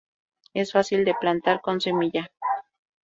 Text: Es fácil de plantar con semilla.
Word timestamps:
Es 0.55 0.71
fácil 0.71 1.05
de 1.05 1.13
plantar 1.13 1.61
con 1.61 1.79
semilla. 1.79 2.31